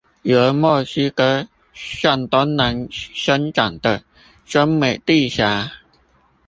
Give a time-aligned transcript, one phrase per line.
[0.23, 4.03] 由墨西哥向東南伸展的
[4.47, 5.69] 中美地峽